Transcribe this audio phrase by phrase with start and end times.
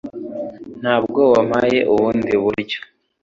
[0.81, 2.79] Ntabwo wampaye ubundi buryo